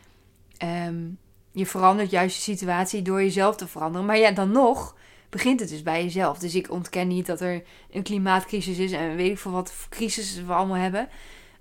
[0.57, 1.03] ehm,
[1.51, 4.07] je verandert juist de situatie door jezelf te veranderen.
[4.07, 4.95] Maar ja, dan nog
[5.29, 6.39] begint het dus bij jezelf.
[6.39, 10.41] Dus ik ontken niet dat er een klimaatcrisis is en weet ik veel wat crisis
[10.43, 11.09] we allemaal hebben.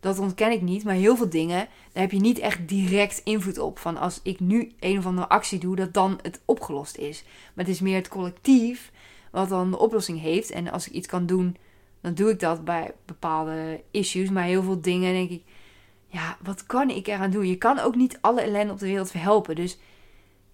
[0.01, 0.85] Dat ontken ik niet.
[0.85, 3.79] Maar heel veel dingen, daar heb je niet echt direct invloed op.
[3.79, 7.25] Van als ik nu een of andere actie doe, dat dan het opgelost is.
[7.55, 8.93] Maar het is meer het collectief
[9.31, 10.51] wat dan de oplossing heeft.
[10.51, 11.57] En als ik iets kan doen,
[12.01, 14.31] dan doe ik dat bij bepaalde issues.
[14.31, 15.43] Maar heel veel dingen denk ik,
[16.07, 17.47] ja, wat kan ik eraan doen?
[17.47, 19.55] Je kan ook niet alle ellende op de wereld verhelpen.
[19.55, 19.79] Dus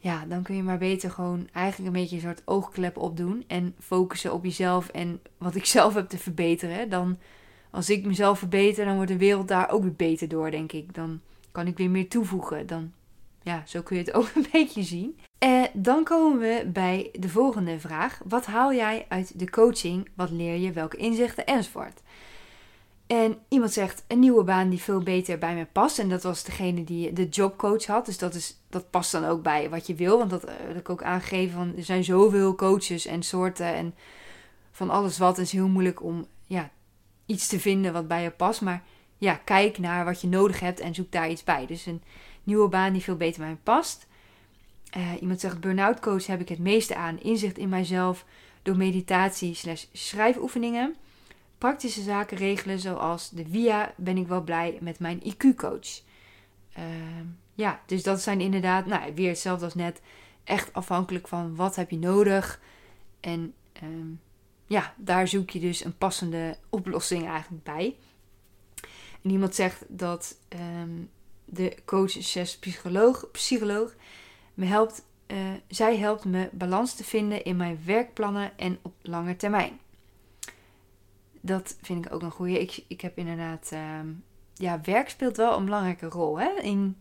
[0.02, 3.44] ja, dan kun je maar beter gewoon eigenlijk een beetje een soort oogklep opdoen.
[3.46, 6.88] En focussen op jezelf en wat ik zelf heb te verbeteren.
[6.88, 7.18] Dan,
[7.70, 10.94] als ik mezelf verbeter, dan wordt de wereld daar ook weer beter door, denk ik.
[10.94, 11.20] Dan
[11.52, 12.66] kan ik weer meer toevoegen.
[12.66, 12.92] Dan,
[13.42, 15.18] ja, zo kun je het ook een beetje zien.
[15.38, 18.20] En dan komen we bij de volgende vraag.
[18.24, 20.08] Wat haal jij uit de coaching?
[20.14, 20.72] Wat leer je?
[20.72, 21.46] Welke inzichten?
[21.46, 22.00] Enzovoort.
[23.12, 25.98] En iemand zegt een nieuwe baan die veel beter bij me past.
[25.98, 28.06] En dat was degene die de jobcoach had.
[28.06, 30.18] Dus dat, is, dat past dan ook bij wat je wil.
[30.18, 31.54] Want dat wil ik ook aangeven.
[31.54, 33.94] Van, er zijn zoveel coaches en soorten en
[34.70, 35.36] van alles wat.
[35.36, 36.70] Het is heel moeilijk om ja,
[37.26, 38.60] iets te vinden wat bij je past.
[38.60, 38.82] Maar
[39.18, 41.66] ja, kijk naar wat je nodig hebt en zoek daar iets bij.
[41.66, 42.02] Dus een
[42.44, 44.06] nieuwe baan die veel beter bij me past.
[44.96, 47.20] Uh, iemand zegt burn-out coach heb ik het meeste aan.
[47.20, 48.24] Inzicht in mijzelf
[48.62, 50.96] door meditatie slash schrijfoefeningen
[51.62, 56.02] praktische zaken regelen, zoals de VIA, ben ik wel blij met mijn IQ-coach.
[56.72, 60.00] Ehm, ja, dus dat zijn inderdaad, nou, weer hetzelfde als net,
[60.44, 62.60] echt afhankelijk van wat heb je nodig.
[63.20, 64.06] En ehm,
[64.66, 67.96] ja, daar zoek je dus een passende oplossing eigenlijk bij.
[69.22, 71.00] En iemand zegt dat ehm,
[71.44, 73.94] de coach, zes psycholoog, psycholoog
[74.54, 79.36] me helpt, uh, zij helpt me balans te vinden in mijn werkplannen en op lange
[79.36, 79.80] termijn
[81.44, 82.60] dat vind ik ook een goede.
[82.60, 83.70] Ik, ik heb inderdaad.
[83.72, 84.08] Ehm,
[84.54, 86.38] ja, werk speelt wel een belangrijke rol.
[86.38, 86.50] Hè?
[86.60, 86.96] In,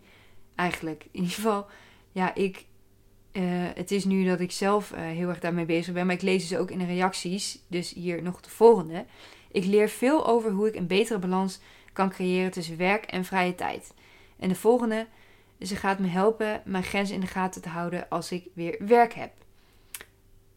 [0.56, 1.04] eigenlijk.
[1.12, 1.66] In ieder geval.
[2.12, 2.66] Ja, ik.
[3.32, 6.06] Uh, het is nu dat ik zelf uh, heel erg daarmee bezig ben.
[6.06, 7.64] Maar ik lees dus ook in de reacties.
[7.68, 9.06] Dus hier nog de volgende.
[9.52, 11.60] Ik leer veel over hoe ik een betere balans
[11.94, 13.94] kan creëren tussen werk en vrije tijd.
[14.40, 15.08] En de volgende.
[15.60, 19.14] Ze gaat me helpen mijn grenzen in de gaten te houden als ik weer werk
[19.14, 19.32] heb.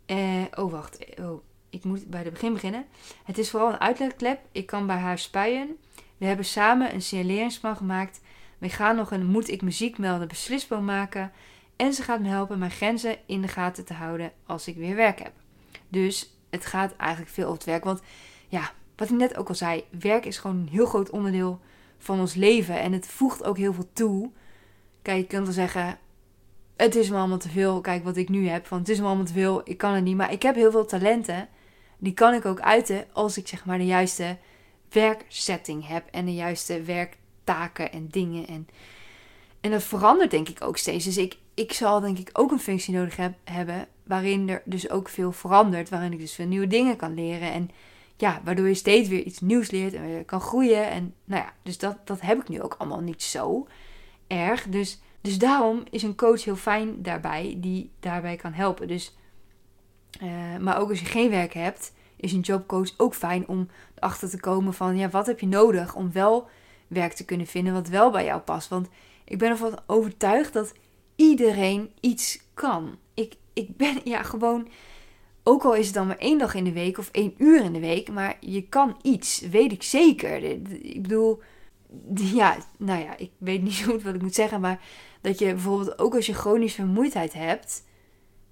[0.06, 1.18] Uh, oh, wacht.
[1.20, 1.42] Oh,
[1.74, 2.84] ik moet bij het begin beginnen.
[3.24, 4.40] Het is vooral een uitlegklep.
[4.52, 5.76] Ik kan bij haar spuien.
[6.16, 8.20] We hebben samen een signaleringsplan gemaakt.
[8.58, 11.32] We gaan nog een moet ik muziek melden beslisboom maken.
[11.76, 14.96] En ze gaat me helpen mijn grenzen in de gaten te houden als ik weer
[14.96, 15.32] werk heb.
[15.88, 17.84] Dus het gaat eigenlijk veel over het werk.
[17.84, 18.02] Want
[18.48, 21.60] ja, wat ik net ook al zei, werk is gewoon een heel groot onderdeel
[21.98, 22.80] van ons leven.
[22.80, 24.30] En het voegt ook heel veel toe.
[25.02, 25.98] Kijk, je kunt wel zeggen,
[26.76, 27.80] het is me allemaal te veel.
[27.80, 28.66] Kijk wat ik nu heb.
[28.66, 29.60] Van het is me allemaal te veel.
[29.64, 30.16] Ik kan het niet.
[30.16, 31.48] Maar ik heb heel veel talenten
[32.04, 34.36] die kan ik ook uiten als ik zeg maar de juiste
[34.90, 38.46] werksetting heb en de juiste werktaken en dingen.
[38.46, 38.68] En,
[39.60, 41.04] en dat verandert denk ik ook steeds.
[41.04, 44.90] Dus ik, ik zal denk ik ook een functie nodig heb, hebben waarin er dus
[44.90, 45.88] ook veel verandert.
[45.88, 47.52] Waarin ik dus veel nieuwe dingen kan leren.
[47.52, 47.70] En
[48.16, 50.90] ja, waardoor je steeds weer iets nieuws leert en weer kan groeien.
[50.90, 53.68] En nou ja, dus dat, dat heb ik nu ook allemaal niet zo
[54.26, 54.68] erg.
[54.68, 58.88] Dus, dus daarom is een coach heel fijn daarbij, die daarbij kan helpen.
[58.88, 59.14] Dus
[60.20, 64.31] eh, maar ook als je geen werk hebt, is een jobcoach ook fijn om erachter
[64.31, 66.48] te komen van ja, wat heb je nodig om wel
[66.87, 68.68] werk te kunnen vinden wat wel bij jou past.
[68.68, 68.88] Want
[69.24, 70.72] ik ben ervan overtuigd dat
[71.16, 72.98] iedereen iets kan.
[73.14, 74.68] Ik, ik ben ja gewoon,
[75.42, 77.72] ook al is het dan maar één dag in de week of één uur in
[77.72, 80.42] de week, maar je kan iets, weet ik zeker.
[80.83, 81.42] Ik bedoel,
[82.14, 84.81] ja, nou ja, ik weet niet zo goed wat ik moet zeggen, maar
[85.20, 87.85] dat je bijvoorbeeld ook als je chronische vermoeidheid hebt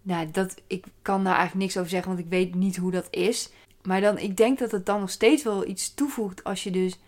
[0.02, 3.06] nou, dat, ik kan daar eigenlijk niks over zeggen, want ik weet niet hoe dat
[3.10, 3.50] is.
[3.82, 6.98] Maar dan, ik denk dat het dan nog steeds wel iets toevoegt als je dus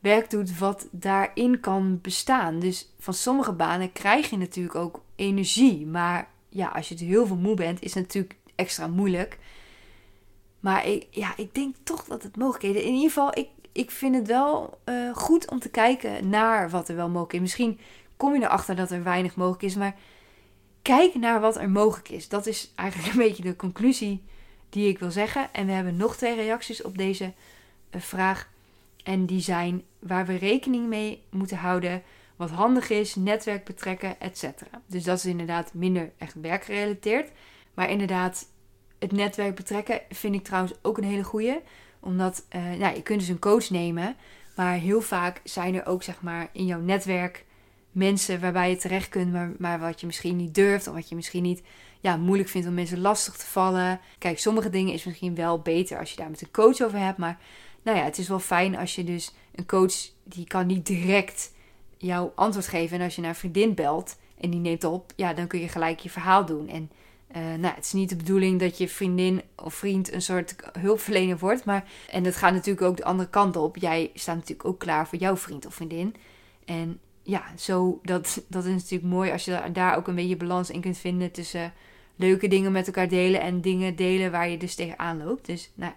[0.00, 2.58] werk doet wat daarin kan bestaan.
[2.58, 5.86] Dus van sommige banen krijg je natuurlijk ook energie.
[5.86, 9.38] Maar ja, als je het heel veel moe bent, is het natuurlijk extra moeilijk.
[10.60, 12.82] Maar ik, ja, ik denk toch dat het mogelijkheden.
[12.82, 16.88] In ieder geval, ik, ik vind het wel uh, goed om te kijken naar wat
[16.88, 17.40] er wel mogelijk is.
[17.40, 17.78] Misschien
[18.16, 19.74] kom je erachter dat er weinig mogelijk is.
[19.74, 19.96] Maar
[20.82, 22.28] kijk naar wat er mogelijk is.
[22.28, 24.22] Dat is eigenlijk een beetje de conclusie
[24.68, 25.48] die ik wil zeggen.
[25.52, 27.32] En we hebben nog twee reacties op deze
[27.90, 28.48] uh, vraag.
[29.04, 32.02] En die zijn waar we rekening mee moeten houden.
[32.36, 34.44] Wat handig is, netwerk betrekken, etc.
[34.86, 37.30] Dus dat is inderdaad minder echt werkgerelateerd.
[37.74, 38.46] Maar inderdaad,
[38.98, 41.60] het netwerk betrekken vind ik trouwens ook een hele goeie.
[42.00, 44.16] Omdat uh, nou, je kunt dus een coach nemen.
[44.56, 47.44] Maar heel vaak zijn er ook, zeg maar, in jouw netwerk
[47.92, 50.88] mensen waarbij je terecht kunt, maar, maar wat je misschien niet durft.
[50.88, 51.62] Of wat je misschien niet
[52.00, 54.00] ja, moeilijk vindt om mensen lastig te vallen.
[54.18, 57.18] Kijk, sommige dingen is misschien wel beter als je daar met een coach over hebt.
[57.18, 57.38] Maar
[57.82, 61.52] nou ja, het is wel fijn als je dus een coach die kan niet direct
[61.96, 62.98] jouw antwoord geven.
[62.98, 65.68] En als je naar een vriendin belt en die neemt op, ja, dan kun je
[65.68, 66.68] gelijk je verhaal doen.
[66.68, 66.90] En
[67.36, 71.38] uh, nou, het is niet de bedoeling dat je vriendin of vriend een soort hulpverlener
[71.38, 71.64] wordt.
[71.64, 73.76] Maar, en dat gaat natuurlijk ook de andere kant op.
[73.76, 76.14] Jij staat natuurlijk ook klaar voor jouw vriend of vriendin.
[76.64, 80.70] En ja, zo, dat, dat is natuurlijk mooi als je daar ook een beetje balans
[80.70, 81.72] in kunt vinden tussen
[82.16, 85.46] leuke dingen met elkaar delen en dingen delen waar je dus tegenaan loopt.
[85.46, 85.92] Dus nou,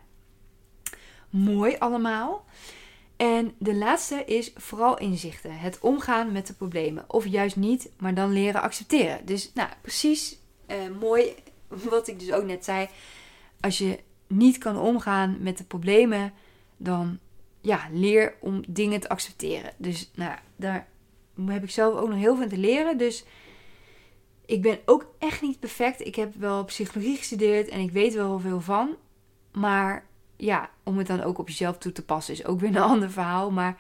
[1.30, 2.46] mooi allemaal.
[3.16, 5.58] En de laatste is vooral inzichten.
[5.60, 7.06] Het omgaan met de problemen.
[7.08, 9.26] Of juist niet, maar dan leren accepteren.
[9.26, 11.36] Dus nou, precies uh, mooi
[11.90, 12.88] wat ik dus ook net zei.
[13.60, 16.34] Als je niet kan omgaan met de problemen,
[16.78, 17.20] dan
[17.62, 19.72] ja, leer om dingen te accepteren.
[19.78, 20.92] Dus nou, daar
[21.46, 22.98] heb ik zelf ook nog heel veel te leren.
[22.98, 23.26] Dus
[24.46, 26.06] ik ben ook echt niet perfect.
[26.06, 28.96] Ik heb wel psychologie gestudeerd en ik weet wel veel van.
[29.52, 32.82] Maar ja, om het dan ook op jezelf toe te passen is ook weer een
[32.94, 33.52] ander verhaal.
[33.52, 33.80] Maar,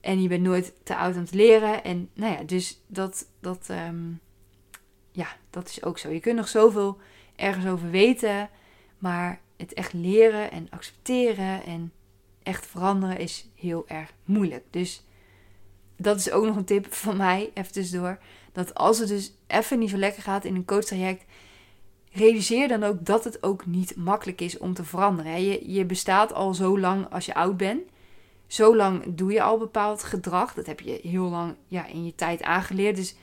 [0.00, 1.84] en je bent nooit te oud om te leren.
[1.84, 4.12] En nou ja, dus dat, dat, ehm,
[5.12, 6.10] ja, dat is ook zo.
[6.10, 6.98] Je kunt nog zoveel
[7.36, 8.50] ergens over weten.
[8.98, 11.92] Maar het echt leren en accepteren en
[12.42, 14.64] echt veranderen is heel erg moeilijk.
[14.70, 15.05] Dus
[15.96, 18.18] dat is ook nog een tip van mij, even tussendoor.
[18.52, 21.24] Dat als het dus even niet zo lekker gaat in een coachtraject,
[22.12, 25.42] realiseer dan ook dat het ook niet makkelijk is om te veranderen.
[25.42, 27.82] Je, je bestaat al zo lang als je oud bent.
[28.46, 30.54] Zo lang doe je al bepaald gedrag.
[30.54, 32.96] Dat heb je heel lang ja, in je tijd aangeleerd.
[32.96, 33.14] Dus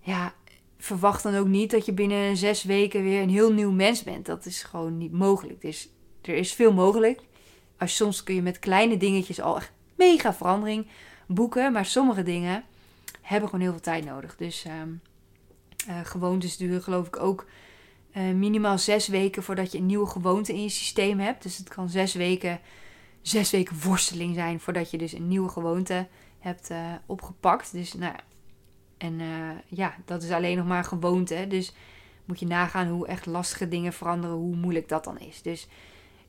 [0.00, 0.34] ja,
[0.78, 4.26] verwacht dan ook niet dat je binnen zes weken weer een heel nieuw mens bent.
[4.26, 5.60] Dat is gewoon niet mogelijk.
[5.60, 5.88] Dus
[6.22, 7.20] er is veel mogelijk.
[7.78, 10.86] Als soms kun je met kleine dingetjes al echt mega verandering
[11.34, 11.72] boeken.
[11.72, 12.64] Maar sommige dingen
[13.20, 14.36] hebben gewoon heel veel tijd nodig.
[14.36, 15.00] Dus um,
[15.88, 17.46] uh, gewoontes duren geloof ik ook
[18.16, 21.42] uh, minimaal zes weken voordat je een nieuwe gewoonte in je systeem hebt.
[21.42, 22.60] Dus het kan zes weken,
[23.22, 27.72] zes weken worsteling zijn voordat je dus een nieuwe gewoonte hebt uh, opgepakt.
[27.72, 28.14] Dus nou,
[28.98, 29.20] en
[29.68, 31.46] ja, dat is alleen nog maar gewoonte.
[31.48, 31.72] Dus
[32.24, 35.42] moet je nagaan hoe echt lastige dingen veranderen, hoe moeilijk dat dan is.
[35.42, 35.68] Dus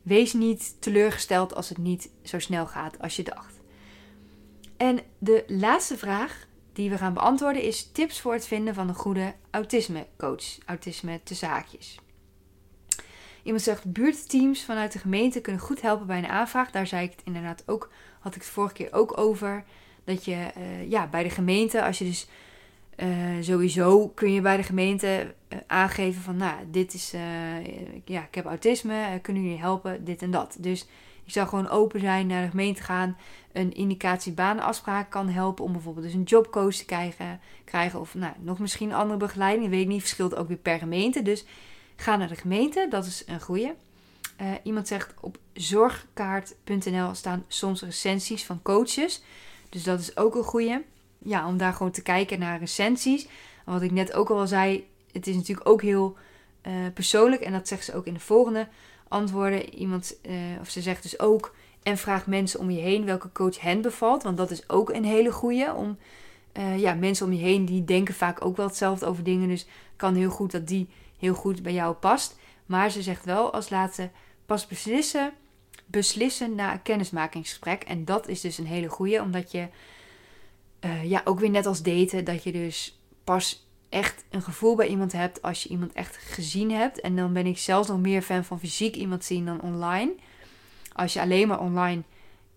[0.01, 3.61] wees niet teleurgesteld als het niet zo snel gaat als je dacht.
[4.77, 8.95] En de laatste vraag die we gaan beantwoorden is tips voor het vinden van een
[8.95, 10.57] goede autisme coach.
[10.65, 11.99] Autisme te zaakjes.
[13.43, 16.71] Iemand zegt buurtteams vanuit de gemeente kunnen goed helpen bij een aanvraag.
[16.71, 19.63] Daar zei ik het inderdaad ook, had ik het vorige keer ook over.
[20.03, 22.27] Dat je uh, ja, bij de gemeente, als je dus
[22.97, 23.07] uh,
[23.41, 27.13] sowieso kun je bij de gemeente uh, aangeven van nou, dit is,
[28.05, 30.57] ja, ik heb autisme, kunnen jullie helpen, dit en dat.
[30.59, 30.87] Dus
[31.23, 33.17] je zou gewoon open zijn naar de gemeente gaan.
[33.53, 37.39] Een indicatie banenafspraak kan helpen om bijvoorbeeld dus een jobcoach te krijgen.
[37.63, 39.65] krijgen of nou, nog misschien andere begeleiding.
[39.65, 41.21] Ik weet niet, verschilt ook weer per gemeente.
[41.21, 41.45] Dus
[41.95, 43.75] ga naar de gemeente, dat is een goede.
[44.41, 49.23] Uh, iemand zegt op zorgkaart.nl staan soms recensies van coaches.
[49.69, 50.83] Dus dat is ook een goede.
[51.17, 53.27] Ja, om daar gewoon te kijken naar recensies.
[53.65, 56.17] wat ik net ook al zei, het is natuurlijk ook heel
[56.67, 57.41] uh, persoonlijk.
[57.41, 58.67] En dat zegt ze ook in de volgende
[59.07, 59.73] antwoorden.
[59.75, 63.59] Iemand, uh, of ze zegt dus ook, en vraag mensen om je heen welke coach
[63.59, 64.23] hen bevalt.
[64.23, 65.73] Want dat is ook een hele goede.
[65.73, 65.97] Om,
[66.57, 69.47] uh, ja, mensen om je heen die denken vaak ook wel hetzelfde over dingen.
[69.47, 69.65] Dus
[69.95, 72.39] kan heel goed dat die heel goed bij jou past.
[72.65, 74.09] Maar ze zegt wel als laatste,
[74.45, 75.33] pas beslissen,
[75.85, 77.83] beslissen na een kennismakingsgesprek.
[77.83, 79.67] En dat is dus een hele goede, omdat je,
[80.85, 84.87] uh, ja, ook weer net als daten, dat je dus pas echt een gevoel bij
[84.87, 87.01] iemand hebt als je iemand echt gezien hebt.
[87.01, 90.11] En dan ben ik zelfs nog meer fan van fysiek iemand zien dan online.
[90.93, 92.03] Als je alleen maar online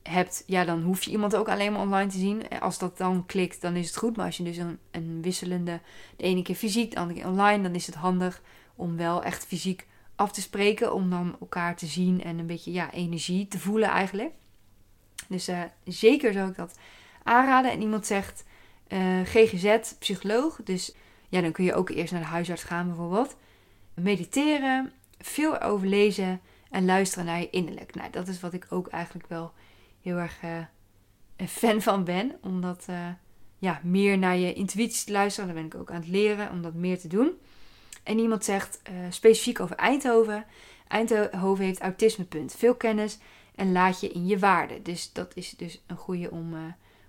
[0.02, 2.48] hebt, ja, dan hoef je iemand ook alleen maar online te zien.
[2.60, 4.16] Als dat dan klikt, dan is het goed.
[4.16, 4.56] Maar als je dus
[4.90, 5.80] een, wisselende,
[6.16, 8.42] de ene keer fysiek, de andere keer online, dan is het handig
[8.74, 10.94] om wel echt fysiek af te spreken.
[10.94, 14.32] Om dan elkaar te zien en een beetje ja, energie te voelen eigenlijk.
[15.28, 16.78] Dus uh, zeker zou ik dat
[17.22, 17.70] aanraden.
[17.70, 18.44] En iemand zegt
[18.86, 20.60] eh, GGZ, psycholoog.
[20.64, 20.94] Dus
[21.28, 23.36] ja, dan kun je ook eerst naar de huisarts gaan bijvoorbeeld.
[23.94, 27.94] Mediteren, veel overlezen en luisteren naar je innerlijk.
[27.94, 29.52] Nou, dat is wat ik ook eigenlijk wel
[30.02, 30.58] heel erg uh,
[31.36, 32.38] een fan van ben.
[32.42, 33.08] Omdat uh,
[33.58, 35.46] ja, meer naar je intuïtie te luisteren.
[35.48, 37.32] Daar ben ik ook aan het leren om dat meer te doen.
[38.02, 40.44] En iemand zegt uh, specifiek over Eindhoven.
[40.88, 42.54] Eindhoven heeft autismepunt.
[42.54, 43.18] Veel kennis
[43.54, 44.82] en laat je in je waarde.
[44.82, 46.54] Dus dat is dus een goede om,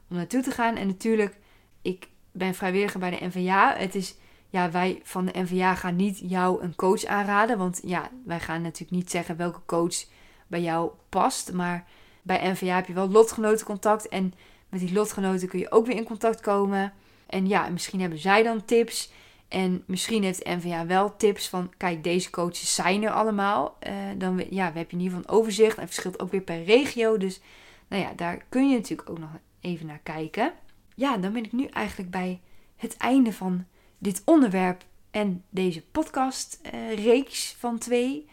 [0.10, 0.76] om naartoe te gaan.
[0.76, 1.38] En natuurlijk,
[1.82, 3.76] ik ben vrijwilliger bij de NVA.
[3.78, 4.16] Het is,
[4.50, 7.58] ja, wij van de NVA gaan niet jou een coach aanraden.
[7.58, 10.06] Want ja, wij gaan natuurlijk niet zeggen welke coach
[10.48, 11.54] bij jou past.
[11.54, 11.86] Maar
[12.22, 14.08] bij NVA heb je wel lotgenotencontact.
[14.08, 14.34] En
[14.70, 16.94] met die lotgenoten kun je ook weer in contact komen.
[17.28, 19.12] En ja, misschien hebben zij dan tips.
[19.48, 23.78] En misschien heeft NVA wel tips van, kijk, deze coaches zijn er allemaal.
[23.88, 25.76] Uh, dan ja, we hebben in ieder geval een overzicht.
[25.76, 27.18] En het verschilt ook weer per regio.
[27.18, 27.42] Dus
[27.88, 29.30] nou ja, daar kun je natuurlijk ook nog
[29.62, 30.54] even naar kijken.
[30.96, 32.40] Ja, dan ben ik nu eigenlijk bij
[32.76, 33.66] het einde van
[33.98, 38.26] dit onderwerp en deze podcast-reeks uh, van twee.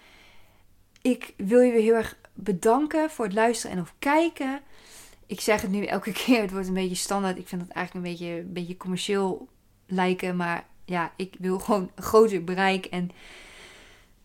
[1.03, 4.61] Ik wil je weer heel erg bedanken voor het luisteren en of kijken.
[5.27, 7.39] Ik zeg het nu elke keer, het wordt een beetje standaard.
[7.39, 9.49] Ik vind het eigenlijk een beetje, een beetje commercieel
[9.87, 10.37] lijken.
[10.37, 12.87] Maar ja, ik wil gewoon groter bereik.
[12.87, 13.11] En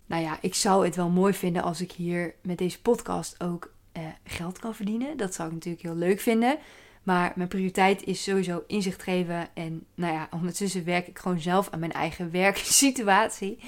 [0.06, 3.73] nou ja, ik zou het wel mooi vinden als ik hier met deze podcast ook
[3.97, 5.17] uh, geld kan verdienen.
[5.17, 6.58] Dat zou ik natuurlijk heel leuk vinden.
[7.04, 9.48] Maar mijn prioriteit is sowieso inzicht geven.
[9.54, 13.60] En nou ja, ondertussen werk ik gewoon zelf aan mijn eigen werksituatie.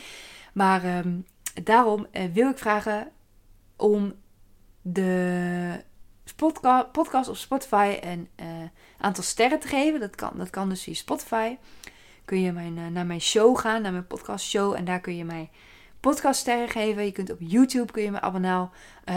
[0.53, 1.25] Maar um,
[1.63, 3.11] daarom uh, wil ik vragen
[3.75, 4.13] om
[4.81, 5.83] de
[6.91, 8.45] podcast op Spotify een uh,
[8.97, 9.99] aantal sterren te geven.
[9.99, 11.57] Dat kan, dat kan dus via Spotify.
[12.25, 14.73] Kun je mijn, uh, naar mijn show gaan, naar mijn podcast show.
[14.73, 15.49] En daar kun je mij
[15.99, 17.05] podcaststerren geven.
[17.05, 18.71] Je kunt op YouTube kun je mijn abonnaal,
[19.09, 19.15] uh,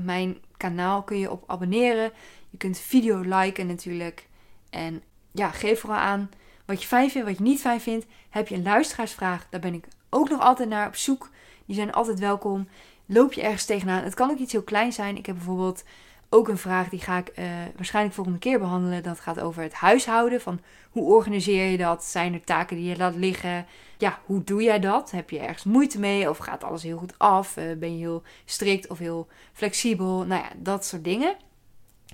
[0.00, 2.12] mijn kanaal kun je op abonneren.
[2.50, 4.28] Je kunt video liken natuurlijk.
[4.70, 6.30] En ja, geef vooral aan
[6.64, 8.06] wat je fijn vindt, wat je niet fijn vindt.
[8.30, 9.46] Heb je een luisteraarsvraag?
[9.50, 11.30] Daar ben ik ook nog altijd naar op zoek.
[11.66, 12.68] Die zijn altijd welkom.
[13.06, 14.02] Loop je ergens tegenaan?
[14.02, 15.16] Het kan ook iets heel klein zijn.
[15.16, 15.84] Ik heb bijvoorbeeld
[16.28, 17.44] ook een vraag die ga ik uh,
[17.76, 19.02] waarschijnlijk volgende keer behandelen.
[19.02, 20.40] Dat gaat over het huishouden.
[20.40, 22.04] Van hoe organiseer je dat?
[22.04, 23.66] Zijn er taken die je laat liggen?
[23.98, 25.10] Ja, hoe doe jij dat?
[25.10, 26.30] Heb je ergens moeite mee?
[26.30, 27.56] Of gaat alles heel goed af?
[27.56, 30.24] Uh, ben je heel strikt of heel flexibel?
[30.24, 31.36] Nou ja, dat soort dingen.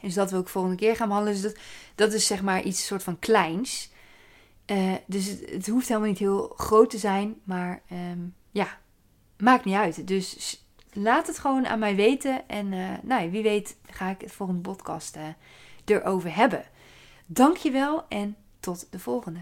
[0.04, 1.42] Dus dat wil ik volgende keer gaan behandelen.
[1.42, 1.62] Dus dat,
[1.94, 3.90] dat is zeg maar iets soort van kleins.
[4.66, 7.40] Uh, dus het, hoeft helemaal niet heel groot te zijn.
[7.44, 8.78] Maar um, ja,
[9.38, 10.06] maakt niet uit.
[10.06, 12.48] Dus laat het gewoon aan mij weten.
[12.48, 15.22] En uh, nou, wie weet ga ik het volgende podcast uh,
[15.84, 16.64] erover hebben.
[17.26, 19.40] Dankjewel en tot de volgende.